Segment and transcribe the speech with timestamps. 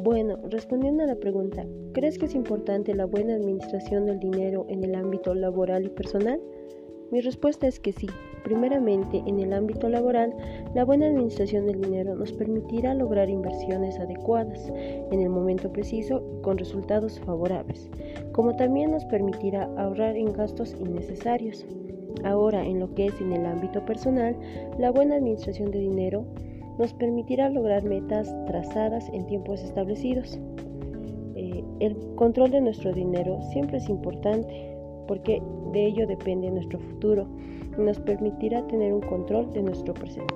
[0.00, 4.84] Bueno, respondiendo a la pregunta, ¿crees que es importante la buena administración del dinero en
[4.84, 6.40] el ámbito laboral y personal?
[7.10, 8.06] Mi respuesta es que sí.
[8.44, 10.32] Primeramente, en el ámbito laboral,
[10.72, 14.72] la buena administración del dinero nos permitirá lograr inversiones adecuadas
[15.10, 17.90] en el momento preciso y con resultados favorables,
[18.30, 21.66] como también nos permitirá ahorrar en gastos innecesarios.
[22.22, 24.36] Ahora, en lo que es en el ámbito personal,
[24.78, 26.24] la buena administración de dinero
[26.78, 30.38] nos permitirá lograr metas trazadas en tiempos establecidos.
[31.34, 35.42] Eh, el control de nuestro dinero siempre es importante porque
[35.72, 37.26] de ello depende nuestro futuro
[37.76, 40.34] y nos permitirá tener un control de nuestro presente.